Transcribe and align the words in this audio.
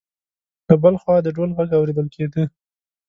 له 0.67 0.75
بل 0.83 0.95
خوا 1.01 1.15
د 1.23 1.27
ډول 1.35 1.49
غږ 1.57 1.69
اورېدل 1.77 2.07
کېده. 2.15 2.43